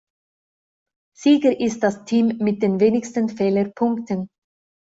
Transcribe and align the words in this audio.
Sieger 1.15 1.59
ist 1.59 1.83
das 1.83 2.05
Team 2.05 2.39
mit 2.39 2.63
den 2.63 2.79
wenigsten 2.79 3.29
Fehlerpunkten. 3.29 4.29